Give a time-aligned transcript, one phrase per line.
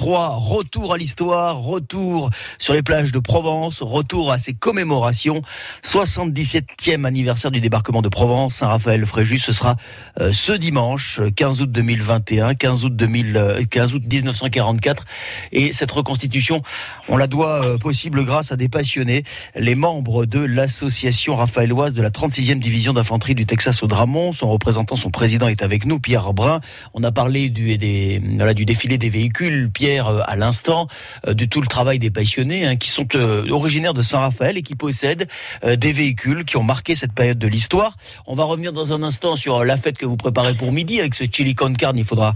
[0.00, 0.28] 2023.
[0.36, 5.42] Retour à l'histoire, retour sur les plages de Provence, retour à ces commémorations.
[5.84, 9.38] 77e anniversaire du débarquement de Provence, Saint-Raphaël-Fréjus.
[9.40, 9.76] Ce sera
[10.20, 15.04] euh, ce dimanche, 15 août 2021, 15 août 2000, 15 août 1944.
[15.52, 16.62] Et cette reconstitution,
[17.08, 19.24] on la doit euh, possible grâce à des passionnés,
[19.54, 24.32] les membres de l'association raphaéloise de la 36e division d'infanterie du Texas au Dramont.
[24.32, 26.60] Son représentant, son président est avec nous, Pierre Brun.
[26.94, 30.86] On a parlé du, du défilé des véhicules, euh, à l'instant,
[31.26, 34.62] euh, de tout le travail des passionnés hein, qui sont euh, originaires de Saint-Raphaël et
[34.62, 35.28] qui possèdent
[35.64, 37.96] des véhicules qui ont marqué cette période de l'histoire.
[38.26, 41.14] On va revenir dans un instant sur la fête que vous préparez pour midi avec
[41.14, 42.34] ce chili con carne, il faudra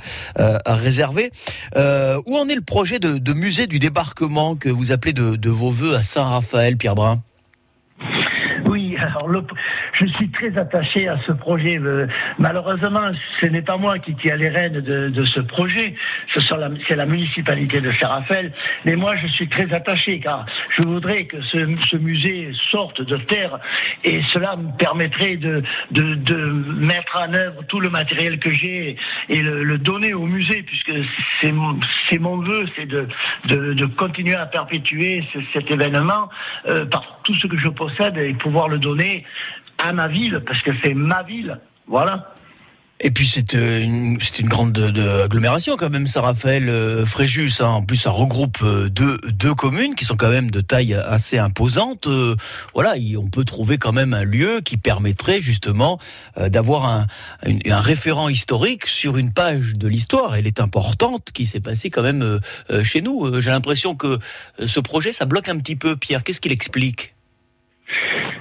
[0.67, 1.31] réserver.
[1.75, 5.71] où en est le projet de, musée du débarquement que vous appelez de, de vos
[5.71, 7.23] voeux à Saint-Raphaël, Pierre Brun?
[9.05, 9.29] Alors
[9.93, 11.79] je suis très attaché à ce projet.
[11.79, 12.07] Euh,
[12.39, 15.95] malheureusement, ce n'est pas moi qui tiens les rênes de, ce projet,
[16.33, 18.53] c'est la, municipalité de Saint-Raphaël,
[18.85, 21.59] mais moi je suis très attaché car je voudrais que ce,
[21.91, 23.59] ce musée sorte de terre.
[24.05, 26.37] Et cela me permettrait de, de, de
[26.77, 28.97] mettre en œuvre tout le matériel que j'ai
[29.29, 30.93] et le, donner au musée puisque
[31.41, 31.79] c'est mon,
[32.19, 33.07] mon vœu, c'est de,
[33.47, 36.29] de, de, continuer à perpétuer cet événement
[36.67, 38.94] euh, par tout ce que je possède et pouvoir le donner
[39.79, 41.59] à ma ville, parce que c'est ma ville.
[41.87, 42.35] Voilà.
[43.01, 47.61] Et puis c'est euh, une, grande de, agglomération quand même, Saint-Raphaël, euh, Fréjus.
[47.61, 47.67] Hein.
[47.67, 52.09] En plus, ça regroupe euh, deux, communes qui sont quand même de taille assez imposante.
[52.73, 55.99] voilà, on peut trouver quand même un lieu qui permettrait justement
[56.37, 57.07] d'avoir un,
[57.81, 60.35] référent historique sur une page de l'histoire.
[60.35, 62.41] Elle est importante, qui s'est passée quand même
[62.83, 63.41] chez nous.
[63.41, 64.19] J'ai l'impression que
[64.65, 65.97] ce projet, ça bloque un petit peu.
[65.97, 67.15] Pierre, qu'est-ce qu'il explique?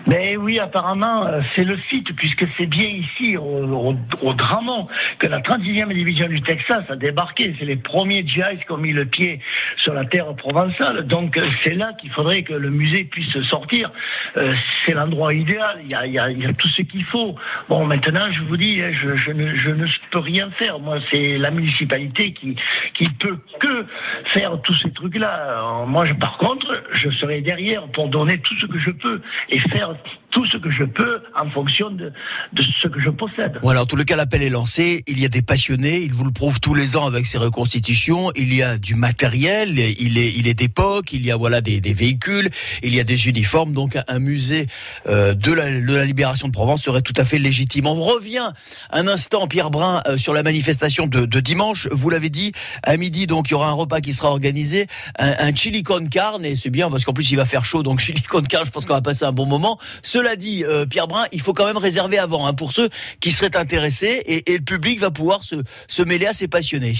[0.05, 4.87] Mais oui, apparemment, euh, c'est le site, puisque c'est bien ici, au, au, Dramont,
[5.17, 7.55] que la 36e division du Texas a débarqué.
[7.57, 9.39] C'est les premiers djihadistes qui ont mis le pied
[9.77, 11.07] sur la terre provençale.
[11.07, 13.91] Donc euh, c'est là qu'il faudrait que le musée puisse sortir.
[14.35, 14.53] Euh,
[14.85, 15.79] c'est l'endroit idéal.
[15.83, 17.35] Il y, a, tout ce qu'il faut.
[17.69, 20.79] Bon, maintenant, je vous dis, hein, je, ne, peux rien faire.
[20.79, 22.55] Moi, c'est la municipalité qui,
[22.93, 23.85] qui peut que
[24.25, 25.85] faire tous ces trucs-là.
[25.87, 29.92] Moi, par contre, je serai derrière pour donner tout ce que je peux et faire
[29.93, 30.22] host.
[30.33, 32.11] Tout ce que je peux en fonction de,
[32.53, 33.59] de ce que je possède.
[33.61, 35.03] Voilà, en tout le cas, l'appel est lancé.
[35.07, 36.01] Il y a des passionnés.
[36.01, 38.31] Ils vous le prouvent tous les ans avec ces reconstitutions.
[38.35, 39.77] Il y a du matériel.
[39.77, 41.13] Il est, il est d'époque.
[41.13, 42.49] Il y a voilà des, des, véhicules.
[42.81, 43.73] Il y a des uniformes.
[43.73, 44.65] Donc, un musée
[45.07, 47.85] euh, de, la, de la libération de Provence serait tout à fait légitime.
[47.85, 48.51] On revient
[48.91, 51.87] un instant, Pierre Brun, euh, sur la manifestation de, de dimanche.
[51.91, 54.87] Vous l'avez dit, à midi, donc, il y aura un repas qui sera organisé.
[55.19, 56.43] Un, un chili con carne.
[56.43, 57.83] Et c'est bien parce qu'en plus, il va faire chaud.
[57.83, 59.77] Donc, chili con carne, je pense qu'on va passer un bon moment.
[60.23, 62.87] Cela dit, euh, Pierre Brun, il faut quand même réserver avant hein, pour ceux
[63.19, 65.55] qui seraient intéressés et, et, le public va pouvoir se,
[65.89, 66.95] se mêler à ces passionnés.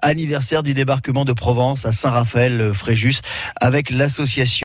[0.03, 3.21] anniversaire du débarquement de Provence à Saint-Raphaël-Fréjus
[3.59, 4.51] avec l'association